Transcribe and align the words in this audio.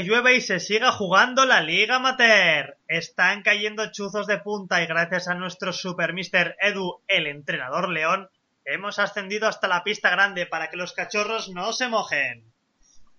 que 0.00 0.06
llueve 0.06 0.34
y 0.34 0.40
se 0.40 0.60
siga 0.60 0.92
jugando 0.92 1.44
la 1.44 1.60
Liga 1.60 1.96
Amateur? 1.96 2.78
Están 2.88 3.42
cayendo 3.42 3.92
chuzos 3.92 4.26
de 4.26 4.38
punta 4.38 4.82
y 4.82 4.86
gracias 4.86 5.28
a 5.28 5.34
nuestro 5.34 5.74
Super 5.74 6.14
Mister 6.14 6.56
Edu, 6.58 7.02
el 7.06 7.26
entrenador 7.26 7.90
león, 7.90 8.30
hemos 8.64 8.98
ascendido 8.98 9.46
hasta 9.46 9.68
la 9.68 9.84
pista 9.84 10.08
grande 10.08 10.46
para 10.46 10.70
que 10.70 10.78
los 10.78 10.94
cachorros 10.94 11.50
no 11.50 11.74
se 11.74 11.88
mojen. 11.88 12.50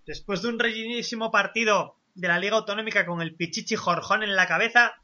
Después 0.08 0.42
de 0.42 0.50
un 0.50 0.58
rellenísimo 0.58 1.30
partido 1.30 1.98
de 2.16 2.30
la 2.30 2.40
Liga 2.40 2.58
Autonómica 2.58 3.06
con 3.06 3.22
el 3.22 3.36
Pichichi 3.36 3.76
Jorjón 3.76 4.24
en 4.24 4.36
la 4.36 4.48
cabeza, 4.48 4.96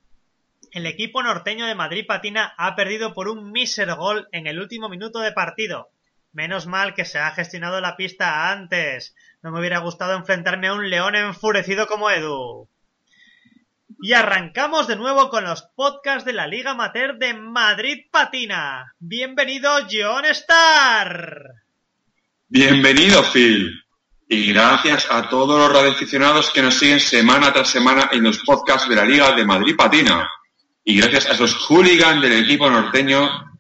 el 0.72 0.88
equipo 0.88 1.22
norteño 1.22 1.68
de 1.68 1.76
Madrid 1.76 2.08
Patina 2.08 2.56
ha 2.58 2.76
perdido 2.76 3.14
por 3.14 3.28
un 3.28 3.52
mísero 3.52 3.98
gol 3.98 4.28
en 4.32 4.48
el 4.48 4.60
último 4.60 4.90
minuto 4.90 5.20
de 5.20 5.32
partido. 5.32 5.92
Menos 6.38 6.68
mal 6.68 6.94
que 6.94 7.04
se 7.04 7.18
ha 7.18 7.32
gestionado 7.32 7.82
la 7.82 7.98
pista 7.98 8.52
antes. 8.52 9.16
No 9.42 9.52
me 9.52 9.60
hubiera 9.60 9.80
gustado 9.80 10.14
enfrentarme 10.14 10.68
a 10.68 10.76
un 10.76 10.88
león 10.88 11.16
enfurecido 11.16 11.88
como 11.88 12.12
Edu. 12.12 12.70
Y 14.04 14.14
arrancamos 14.14 14.86
de 14.86 14.98
nuevo 14.98 15.32
con 15.32 15.46
los 15.46 15.64
podcasts 15.76 16.26
de 16.26 16.34
la 16.34 16.46
Liga 16.46 16.72
Amateur 16.72 17.18
de 17.18 17.34
Madrid 17.34 18.06
Patina. 18.12 18.94
Bienvenido 19.00 19.72
John 19.90 20.26
Star. 20.26 21.56
Bienvenido 22.50 23.24
Phil. 23.24 23.74
Y 24.30 24.54
gracias 24.54 25.08
a 25.10 25.28
todos 25.30 25.58
los 25.58 25.74
radioaficionados 25.74 26.52
que 26.52 26.62
nos 26.62 26.78
siguen 26.78 27.00
semana 27.00 27.52
tras 27.52 27.70
semana 27.70 28.10
en 28.12 28.22
los 28.22 28.38
podcasts 28.46 28.88
de 28.88 28.96
la 28.96 29.06
Liga 29.06 29.32
de 29.32 29.44
Madrid 29.44 29.76
Patina. 29.76 30.30
Y 30.84 31.02
gracias 31.02 31.26
a 31.26 31.34
esos 31.34 31.56
hooligans 31.56 32.22
del 32.22 32.34
equipo 32.34 32.70
norteño 32.70 33.57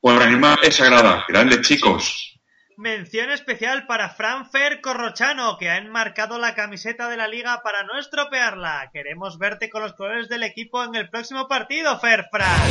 por 0.00 0.22
animar 0.22 0.58
esa 0.62 0.86
grada. 0.86 1.24
Grandes 1.28 1.62
chicos. 1.62 2.28
Mención 2.76 3.30
especial 3.30 3.86
para 3.86 4.10
Fran 4.10 4.48
Fer 4.48 4.80
Corrochano, 4.80 5.58
que 5.58 5.68
ha 5.68 5.78
enmarcado 5.78 6.38
la 6.38 6.54
camiseta 6.54 7.08
de 7.08 7.16
la 7.16 7.26
liga 7.26 7.60
para 7.64 7.82
no 7.82 7.98
estropearla. 7.98 8.90
Queremos 8.92 9.36
verte 9.38 9.68
con 9.68 9.82
los 9.82 9.94
colores 9.94 10.28
del 10.28 10.44
equipo 10.44 10.84
en 10.84 10.94
el 10.94 11.10
próximo 11.10 11.48
partido, 11.48 11.98
Fer 11.98 12.28
Fran. 12.30 12.70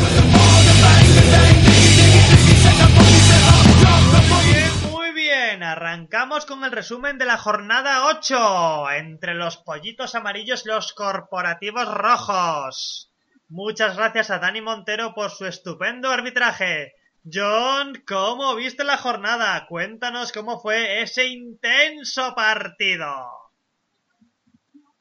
Muy 2.95 4.53
bien, 4.53 4.91
muy 4.91 5.11
bien. 5.11 5.63
Arrancamos 5.63 6.45
con 6.45 6.63
el 6.63 6.71
resumen 6.71 7.17
de 7.17 7.25
la 7.25 7.37
jornada 7.37 8.05
8. 8.05 8.91
Entre 8.91 9.33
los 9.33 9.57
pollitos 9.57 10.15
amarillos 10.15 10.63
y 10.65 10.69
los 10.69 10.93
corporativos 10.93 11.93
rojos. 11.93 13.11
Muchas 13.49 13.97
gracias 13.97 14.31
a 14.31 14.39
Dani 14.39 14.61
Montero 14.61 15.13
por 15.13 15.31
su 15.31 15.45
estupendo 15.45 16.09
arbitraje. 16.09 16.93
John, 17.31 18.03
¿cómo 18.07 18.55
viste 18.55 18.83
la 18.83 18.97
jornada? 18.97 19.65
Cuéntanos 19.67 20.31
cómo 20.31 20.59
fue 20.59 21.01
ese 21.01 21.25
intenso 21.27 22.33
partido. 22.35 23.07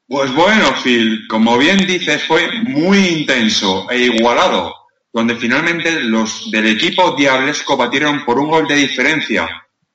Pues 0.07 0.33
bueno, 0.33 0.73
Phil, 0.83 1.27
como 1.27 1.57
bien 1.57 1.77
dices, 1.85 2.23
fue 2.23 2.49
muy 2.63 2.97
intenso 2.97 3.89
e 3.89 3.99
igualado, 3.99 4.73
donde 5.11 5.35
finalmente 5.35 6.01
los 6.01 6.49
del 6.51 6.67
equipo 6.67 7.11
diablesco 7.11 7.77
batieron 7.77 8.23
por 8.25 8.39
un 8.39 8.49
gol 8.49 8.67
de 8.67 8.75
diferencia, 8.75 9.47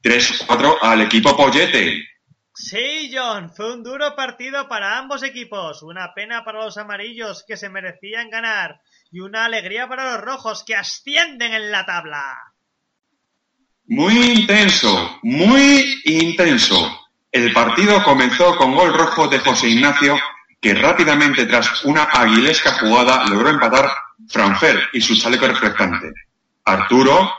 3-4 0.02 0.78
al 0.82 1.00
equipo 1.02 1.36
Pollete. 1.36 2.08
Sí, 2.54 3.10
John, 3.12 3.50
fue 3.50 3.72
un 3.72 3.82
duro 3.82 4.14
partido 4.14 4.68
para 4.68 4.98
ambos 4.98 5.22
equipos. 5.22 5.82
Una 5.82 6.12
pena 6.14 6.44
para 6.44 6.64
los 6.64 6.76
amarillos 6.76 7.44
que 7.46 7.56
se 7.56 7.70
merecían 7.70 8.30
ganar 8.30 8.80
y 9.12 9.20
una 9.20 9.44
alegría 9.44 9.86
para 9.86 10.12
los 10.12 10.22
rojos 10.22 10.64
que 10.66 10.74
ascienden 10.74 11.52
en 11.52 11.70
la 11.70 11.84
tabla. 11.84 12.38
Muy 13.86 14.14
intenso, 14.14 15.18
muy 15.22 16.00
intenso. 16.04 17.00
El 17.30 17.52
partido 17.52 18.02
comenzó 18.02 18.56
con 18.56 18.74
gol 18.74 18.94
rojo 18.94 19.28
de 19.28 19.38
José 19.38 19.68
Ignacio, 19.68 20.18
que 20.60 20.74
rápidamente 20.74 21.44
tras 21.44 21.84
una 21.84 22.04
aguilesca 22.04 22.72
jugada 22.78 23.26
logró 23.26 23.50
empatar 23.50 23.90
Franfer 24.28 24.88
y 24.94 25.00
su 25.02 25.14
chaleco 25.16 25.46
reflectante. 25.46 26.10
Arturo, 26.64 27.30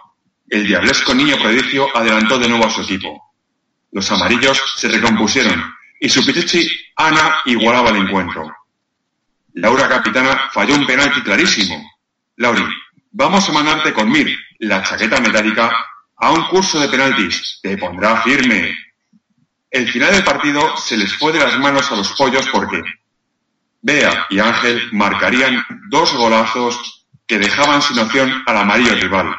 el 0.49 0.67
diablesco 0.67 1.15
niño 1.15 1.37
prodigio, 1.37 1.87
adelantó 1.95 2.37
de 2.37 2.49
nuevo 2.49 2.65
a 2.65 2.69
su 2.69 2.81
equipo. 2.81 3.33
Los 3.91 4.11
amarillos 4.11 4.61
se 4.77 4.89
recompusieron 4.89 5.63
y 5.99 6.09
su 6.09 6.23
pichichi 6.23 6.69
Ana 6.95 7.39
igualaba 7.45 7.89
el 7.89 8.07
encuentro. 8.07 8.51
Laura 9.53 9.87
Capitana 9.87 10.49
falló 10.51 10.75
un 10.75 10.85
penalti 10.85 11.21
clarísimo. 11.21 11.81
Lauri, 12.37 12.65
vamos 13.11 13.47
a 13.47 13.51
mandarte 13.51 13.93
con 13.93 14.09
Mir, 14.09 14.35
la 14.59 14.81
chaqueta 14.81 15.19
metálica, 15.19 15.71
a 16.17 16.31
un 16.31 16.43
curso 16.47 16.79
de 16.79 16.87
penaltis. 16.87 17.59
Te 17.61 17.77
pondrá 17.77 18.21
firme. 18.21 18.75
El 19.69 19.91
final 19.91 20.11
del 20.11 20.23
partido 20.23 20.75
se 20.77 20.97
les 20.97 21.15
fue 21.15 21.31
de 21.31 21.39
las 21.39 21.57
manos 21.59 21.91
a 21.91 21.95
los 21.95 22.13
pollos 22.13 22.47
porque 22.51 22.81
Bea 23.81 24.27
y 24.29 24.39
Ángel 24.39 24.89
marcarían 24.93 25.63
dos 25.89 26.13
golazos 26.13 27.05
que 27.27 27.37
dejaban 27.37 27.81
sin 27.81 27.99
opción 27.99 28.43
al 28.45 28.57
amarillo 28.57 28.95
rival. 28.95 29.35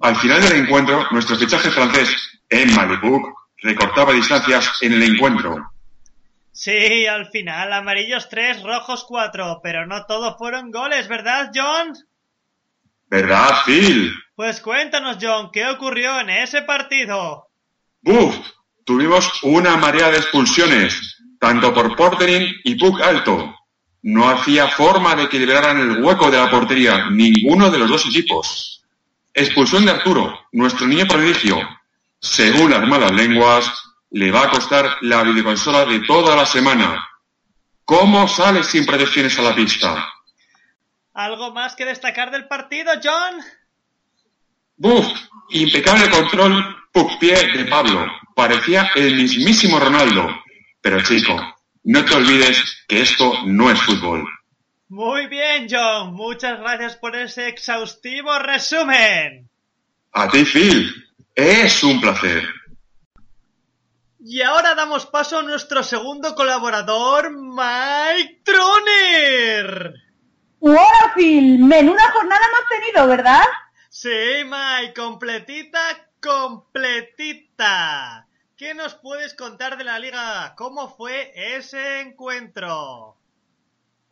Al 0.00 0.16
final 0.16 0.42
del 0.42 0.60
encuentro, 0.60 1.06
nuestro 1.10 1.36
fichaje 1.36 1.70
francés, 1.70 2.40
Emma 2.48 2.86
Lepuc, 2.86 3.26
recortaba 3.58 4.12
distancias 4.12 4.78
en 4.80 4.92
el 4.92 5.02
encuentro. 5.02 5.72
Sí, 6.60 7.06
al 7.06 7.30
final, 7.30 7.72
amarillos 7.72 8.28
3, 8.28 8.64
rojos 8.64 9.04
4, 9.06 9.60
pero 9.62 9.86
no 9.86 10.04
todos 10.06 10.34
fueron 10.36 10.72
goles, 10.72 11.06
¿verdad, 11.06 11.52
John? 11.54 11.92
¿Verdad, 13.06 13.60
Phil? 13.64 14.12
Pues 14.34 14.60
cuéntanos, 14.60 15.18
John, 15.20 15.50
¿qué 15.52 15.68
ocurrió 15.68 16.18
en 16.18 16.30
ese 16.30 16.62
partido? 16.62 17.46
¡Buf! 18.00 18.34
Tuvimos 18.84 19.40
una 19.44 19.76
marea 19.76 20.10
de 20.10 20.16
expulsiones, 20.16 21.22
tanto 21.38 21.72
por 21.72 21.94
Portering 21.94 22.52
y 22.64 22.74
Puck 22.74 23.02
alto. 23.02 23.54
No 24.02 24.28
hacía 24.28 24.66
forma 24.66 25.14
de 25.14 25.28
que 25.28 25.38
liberaran 25.38 25.78
el 25.78 26.02
hueco 26.02 26.28
de 26.28 26.38
la 26.38 26.50
portería 26.50 27.08
ninguno 27.08 27.70
de 27.70 27.78
los 27.78 27.88
dos 27.88 28.06
equipos. 28.06 28.84
Expulsión 29.32 29.84
de 29.84 29.92
Arturo, 29.92 30.36
nuestro 30.50 30.88
niño 30.88 31.06
prodigio. 31.06 31.56
Según 32.18 32.72
las 32.72 32.84
malas 32.84 33.12
lenguas, 33.12 33.87
le 34.10 34.30
va 34.30 34.44
a 34.44 34.50
costar 34.50 34.96
la 35.02 35.22
videoconsola 35.22 35.84
de 35.84 36.00
toda 36.00 36.34
la 36.36 36.46
semana. 36.46 37.08
¿Cómo 37.84 38.28
sale 38.28 38.62
sin 38.62 38.84
protecciones 38.86 39.38
a 39.38 39.42
la 39.42 39.54
pista? 39.54 40.06
¿Algo 41.14 41.52
más 41.52 41.74
que 41.74 41.84
destacar 41.84 42.30
del 42.30 42.46
partido, 42.46 42.92
John? 43.02 43.40
¡Buf! 44.76 45.06
Impecable 45.50 46.10
control 46.10 46.78
pie 47.20 47.36
de 47.52 47.64
Pablo. 47.66 48.06
Parecía 48.34 48.90
el 48.94 49.14
mismísimo 49.14 49.78
Ronaldo. 49.78 50.28
Pero 50.80 51.02
chico, 51.02 51.36
no 51.84 52.04
te 52.04 52.14
olvides 52.14 52.84
que 52.86 53.02
esto 53.02 53.32
no 53.46 53.70
es 53.70 53.80
fútbol. 53.80 54.26
Muy 54.88 55.26
bien, 55.26 55.66
John. 55.70 56.14
Muchas 56.14 56.58
gracias 56.60 56.96
por 56.96 57.14
ese 57.14 57.48
exhaustivo 57.48 58.38
resumen. 58.38 59.48
A 60.12 60.28
ti, 60.28 60.44
Phil. 60.44 61.04
Es 61.34 61.82
un 61.84 62.00
placer. 62.00 62.48
Y 64.30 64.42
ahora 64.42 64.74
damos 64.74 65.06
paso 65.06 65.38
a 65.38 65.42
nuestro 65.42 65.82
segundo 65.82 66.34
colaborador, 66.34 67.30
Mike 67.30 68.42
Troner. 68.44 69.94
¡Hola, 70.60 71.14
Phil! 71.16 71.64
Menuda 71.64 72.12
jornada 72.12 72.42
hemos 72.46 72.68
tenido, 72.68 73.08
¿verdad? 73.08 73.44
Sí, 73.88 74.44
Mike, 74.44 74.92
completita, 74.94 75.80
completita. 76.20 78.26
¿Qué 78.54 78.74
nos 78.74 78.96
puedes 78.96 79.32
contar 79.32 79.78
de 79.78 79.84
la 79.84 79.98
liga? 79.98 80.54
¿Cómo 80.58 80.94
fue 80.94 81.32
ese 81.34 82.02
encuentro? 82.02 83.16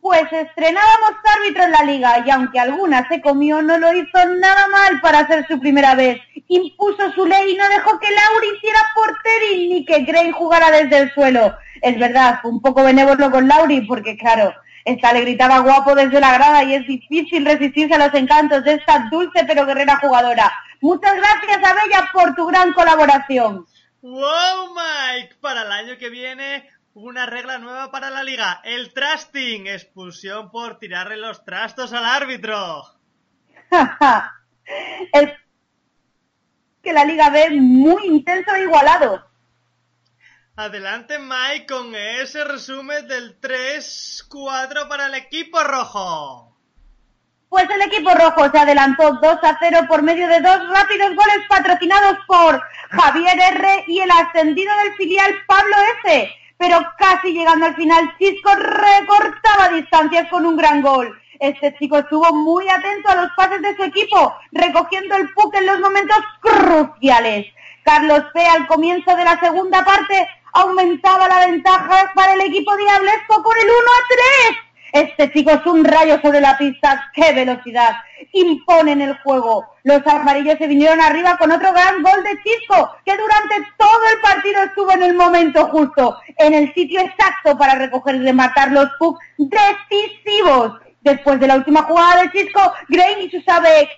Pues 0.01 0.23
estrenábamos 0.31 1.11
árbitro 1.35 1.63
en 1.63 1.71
la 1.73 1.83
liga 1.83 2.23
y 2.25 2.31
aunque 2.31 2.59
alguna 2.59 3.07
se 3.07 3.21
comió, 3.21 3.61
no 3.61 3.77
lo 3.77 3.93
hizo 3.93 4.25
nada 4.39 4.67
mal 4.67 4.99
para 4.99 5.19
hacer 5.19 5.45
su 5.47 5.59
primera 5.59 5.93
vez 5.93 6.19
impuso 6.47 7.11
su 7.13 7.25
ley 7.25 7.51
y 7.51 7.57
no 7.57 7.67
dejó 7.69 7.99
que 7.99 8.09
Lauri 8.09 8.47
hiciera 8.55 8.79
porterín 8.95 9.69
ni 9.69 9.85
que 9.85 10.01
Gray 10.01 10.31
jugara 10.31 10.71
desde 10.71 10.99
el 10.99 11.13
suelo. 11.13 11.55
Es 11.81 11.99
verdad, 11.99 12.39
fue 12.41 12.51
un 12.51 12.61
poco 12.61 12.83
benévolo 12.83 13.29
con 13.31 13.47
Lauri 13.47 13.81
porque, 13.81 14.17
claro, 14.17 14.53
esta 14.85 15.11
le 15.13 15.21
gritaba 15.21 15.59
guapo 15.59 15.95
desde 15.95 16.19
la 16.19 16.33
grada 16.33 16.63
y 16.63 16.73
es 16.75 16.87
difícil 16.87 17.45
resistirse 17.45 17.95
a 17.95 18.07
los 18.07 18.13
encantos 18.13 18.63
de 18.63 18.75
esta 18.75 19.07
dulce 19.11 19.43
pero 19.45 19.65
guerrera 19.65 19.99
jugadora. 19.99 20.51
Muchas 20.81 21.15
gracias, 21.15 21.57
Abella, 21.57 22.09
por 22.13 22.35
tu 22.35 22.45
gran 22.45 22.71
colaboración. 22.73 23.65
¡Wow, 24.01 24.73
Mike! 24.73 25.35
Para 25.41 25.63
el 25.63 25.71
año 25.71 25.97
que 25.97 26.09
viene, 26.09 26.69
una 26.93 27.25
regla 27.25 27.57
nueva 27.57 27.91
para 27.91 28.09
la 28.09 28.23
liga. 28.23 28.61
El 28.63 28.93
trusting. 28.93 29.67
Expulsión 29.67 30.49
por 30.51 30.79
tirarle 30.79 31.17
los 31.17 31.43
trastos 31.43 31.93
al 31.93 32.05
árbitro. 32.05 32.83
es 35.13 35.33
que 36.87 36.93
la 36.93 37.03
liga 37.03 37.29
ve 37.29 37.49
muy 37.51 38.05
intenso 38.05 38.55
e 38.55 38.61
igualado. 38.61 39.21
Adelante 40.55 41.19
Mike 41.19 41.65
con 41.67 41.93
ese 41.93 42.45
resumen 42.45 43.05
del 43.09 43.41
3-4 43.41 44.87
para 44.87 45.07
el 45.07 45.15
equipo 45.15 45.61
rojo. 45.65 46.57
Pues 47.49 47.69
el 47.69 47.81
equipo 47.81 48.09
rojo 48.11 48.49
se 48.49 48.57
adelantó 48.57 49.19
2 49.21 49.37
a 49.43 49.57
0 49.59 49.79
por 49.89 50.01
medio 50.01 50.29
de 50.29 50.39
dos 50.39 50.69
rápidos 50.69 51.13
goles 51.13 51.39
patrocinados 51.49 52.19
por 52.25 52.63
Javier 52.91 53.37
R 53.37 53.83
y 53.87 53.99
el 53.99 54.09
ascendido 54.09 54.73
del 54.77 54.95
filial 54.95 55.35
Pablo 55.45 55.75
S. 56.05 56.29
Pero 56.57 56.79
casi 56.97 57.33
llegando 57.33 57.65
al 57.65 57.75
final, 57.75 58.15
Chisco 58.17 58.55
recortaba 58.55 59.69
distancias 59.73 60.29
con 60.29 60.45
un 60.45 60.55
gran 60.55 60.81
gol. 60.81 61.21
Este 61.39 61.75
chico 61.77 61.97
estuvo 61.97 62.33
muy 62.33 62.67
atento 62.69 63.09
a 63.09 63.15
los 63.15 63.31
pases 63.35 63.61
de 63.61 63.75
su 63.75 63.83
equipo, 63.83 64.33
recogiendo 64.51 65.15
el 65.15 65.31
puck 65.33 65.55
en 65.55 65.65
los 65.65 65.79
momentos 65.79 66.17
cruciales. 66.41 67.47
Carlos 67.83 68.23
P. 68.33 68.45
al 68.45 68.67
comienzo 68.67 69.15
de 69.15 69.23
la 69.23 69.39
segunda 69.39 69.83
parte 69.85 70.27
aumentaba 70.53 71.27
la 71.27 71.45
ventaja 71.45 72.11
para 72.15 72.33
el 72.33 72.41
equipo 72.41 72.75
diablesco 72.75 73.43
con 73.43 73.55
el 73.57 73.65
1 73.65 73.73
a 73.73 74.51
3. 74.51 74.67
Este 74.93 75.31
chico 75.31 75.51
es 75.51 75.65
un 75.65 75.83
rayo 75.83 76.19
sobre 76.21 76.41
la 76.41 76.57
pista, 76.57 77.11
qué 77.13 77.33
velocidad. 77.33 77.97
Imponen 78.31 79.01
el 79.01 79.17
juego. 79.19 79.65
Los 79.83 80.05
amarillos 80.07 80.57
se 80.57 80.67
vinieron 80.67 81.01
arriba 81.01 81.37
con 81.37 81.51
otro 81.51 81.71
gran 81.71 82.01
gol 82.01 82.23
de 82.23 82.41
Chisco, 82.41 82.95
que 83.05 83.15
durante 83.15 83.71
todo 83.77 84.07
el 84.13 84.21
partido 84.21 84.63
estuvo 84.63 84.91
en 84.91 85.03
el 85.03 85.13
momento 85.13 85.67
justo, 85.67 86.17
en 86.37 86.53
el 86.53 86.73
sitio 86.73 87.01
exacto 87.01 87.57
para 87.57 87.75
recoger 87.75 88.15
y 88.15 88.23
rematar 88.23 88.71
los 88.71 88.89
pucks 88.97 89.23
decisivos. 89.37 90.79
Después 91.01 91.39
de 91.39 91.47
la 91.47 91.55
última 91.55 91.83
jugada 91.83 92.23
de 92.23 92.31
Chisco, 92.31 92.73
Gray 92.89 93.25
y 93.25 93.29
Susabek, 93.29 93.89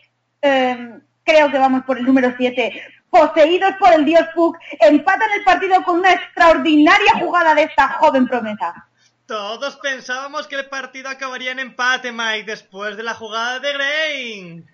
eh, 0.41 0.99
creo 1.23 1.51
que 1.51 1.57
vamos 1.57 1.83
por 1.83 1.97
el 1.97 2.05
número 2.05 2.33
7, 2.37 2.81
poseídos 3.09 3.73
por 3.79 3.93
el 3.93 4.05
dios 4.05 4.25
Puck, 4.35 4.57
empatan 4.79 5.31
el 5.37 5.43
partido 5.43 5.83
con 5.83 5.99
una 5.99 6.13
extraordinaria 6.13 7.13
jugada 7.19 7.55
de 7.55 7.63
esta 7.63 7.89
joven 7.89 8.27
promesa. 8.27 8.87
Todos 9.25 9.75
pensábamos 9.77 10.47
que 10.47 10.55
el 10.55 10.65
partido 10.69 11.09
acabaría 11.09 11.51
en 11.51 11.59
empate, 11.59 12.11
Mike, 12.11 12.45
después 12.45 12.97
de 12.97 13.03
la 13.03 13.13
jugada 13.13 13.59
de 13.59 13.73
Gray. 13.73 14.65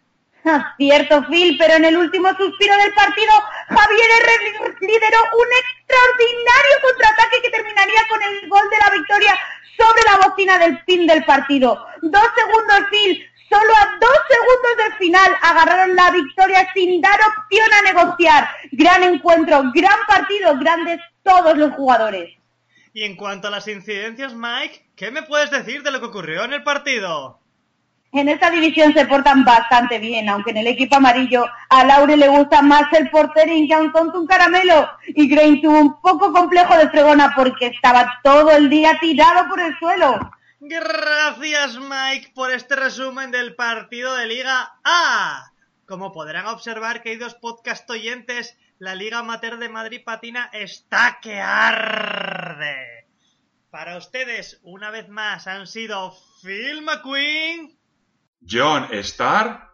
Ah, 0.46 0.76
cierto, 0.78 1.26
Phil, 1.28 1.58
pero 1.58 1.74
en 1.74 1.86
el 1.86 1.98
último 1.98 2.30
suspiro 2.30 2.78
del 2.78 2.94
partido, 2.94 3.34
Javier 3.68 4.10
R. 4.22 4.78
lideró 4.80 5.18
un 5.34 5.48
extraordinario 5.60 6.76
contraataque 6.84 7.42
que 7.42 7.50
terminaría 7.50 8.02
con 8.08 8.22
el 8.22 8.48
gol 8.48 8.70
de 8.70 8.78
la 8.78 8.92
victoria 8.92 9.40
sobre 9.76 10.04
la 10.04 10.28
bocina 10.28 10.58
del 10.60 10.84
fin 10.84 11.08
del 11.08 11.26
partido. 11.26 11.86
Dos 12.12 12.30
segundos, 12.36 12.90
Phil, 12.92 13.26
Solo 13.50 13.74
a 13.76 13.98
dos 14.02 14.20
segundos 14.28 14.78
del 14.78 14.94
final 14.98 15.32
agarraron 15.42 15.96
la 15.96 16.10
victoria 16.10 16.68
sin 16.74 17.00
dar 17.00 17.20
opción 17.38 17.68
a 17.74 17.94
negociar. 17.94 18.48
Gran 18.72 19.04
encuentro, 19.04 19.72
gran 19.74 20.00
partido, 20.08 20.58
grandes 20.58 21.00
todos 21.22 21.56
los 21.56 21.72
jugadores. 21.74 22.34
Y 22.94 23.04
en 23.04 23.16
cuanto 23.16 23.48
a 23.48 23.52
las 23.52 23.68
incidencias, 23.68 24.34
Mike, 24.34 24.88
¿qué 24.96 25.12
me 25.12 25.22
puedes 25.22 25.52
decir 25.52 25.84
de 25.84 25.92
lo 25.92 26.00
que 26.00 26.08
ocurrió 26.08 26.44
en 26.44 26.54
el 26.54 26.64
partido? 26.64 27.40
En 28.14 28.30
esta 28.30 28.50
división 28.50 28.94
se 28.94 29.06
portan 29.06 29.44
bastante 29.44 30.00
bien, 30.00 30.28
aunque 30.30 30.52
en 30.52 30.58
el 30.58 30.68
equipo 30.68 30.96
amarillo 30.96 31.46
a 31.70 31.84
Laure 31.84 32.18
le 32.18 32.30
gusta 32.30 32.62
más 32.62 32.92
el 32.94 33.10
porterín 33.10 33.68
que 33.68 33.74
a 33.74 33.80
un 33.80 33.92
tonto 33.92 34.20
un 34.20 34.26
caramelo. 34.26 34.90
Y 35.08 35.28
Grain 35.28 35.62
tuvo 35.62 35.80
un 35.80 36.02
poco 36.02 36.32
complejo 36.32 36.76
de 36.78 36.90
fregona 36.90 37.34
porque 37.36 37.68
estaba 37.68 38.20
todo 38.24 38.52
el 38.52 38.70
día 38.70 38.98
tirado 39.00 39.48
por 39.50 39.60
el 39.60 39.78
suelo. 39.78 40.32
Gracias 40.60 41.78
Mike 41.78 42.32
por 42.34 42.52
este 42.52 42.76
resumen 42.76 43.32
del 43.32 43.56
partido 43.56 44.16
de 44.16 44.26
Liga 44.28 44.80
A. 44.84 45.52
Como 45.86 46.14
podrán 46.14 46.48
observar, 46.48 47.04
queridos 47.04 47.36
podcast 47.36 47.90
oyentes, 47.90 48.58
la 48.80 48.96
Liga 48.96 49.20
Amateur 49.20 49.58
de 49.58 49.70
Madrid 49.70 50.02
Patina 50.04 50.50
está 50.54 51.20
que 51.22 51.40
arde. 51.40 53.08
Para 53.70 53.98
ustedes, 53.98 54.60
una 54.64 54.90
vez 54.92 55.10
más, 55.10 55.48
han 55.48 55.68
sido 55.68 56.16
Phil 56.42 56.82
McQueen, 56.82 57.78
John 58.50 58.88
Starr 58.92 59.70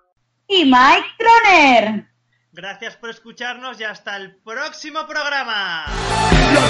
y 0.48 0.66
Mike 0.66 1.08
Troner. 1.18 2.08
Gracias 2.52 2.98
por 2.98 3.12
escucharnos 3.12 3.80
y 3.80 3.84
hasta 3.84 4.18
el 4.18 4.36
próximo 4.38 5.06
programa. 5.08 5.86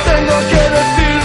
tengo 0.06 1.21